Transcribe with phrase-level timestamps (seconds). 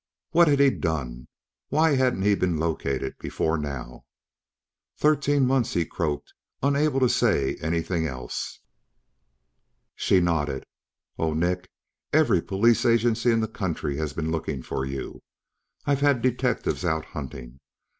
[0.31, 1.27] What had he done?
[1.69, 4.05] Why hadn't he been located before now?
[4.97, 8.61] "Thirteen months," he croaked, unable to say anything else.
[9.93, 10.65] She nodded.
[11.19, 11.69] "Oh, Nick,
[12.11, 15.21] every police agency in the country has been looking for you.
[15.85, 17.59] I've had detectives out hunting.